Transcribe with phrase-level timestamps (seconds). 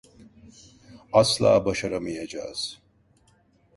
[1.13, 2.81] Asla başaramayacağız.